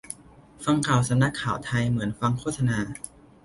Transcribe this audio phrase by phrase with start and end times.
[0.65, 2.77] ฟังข่าวสำนักข่าวไทย เหมือนฟังโฆษณา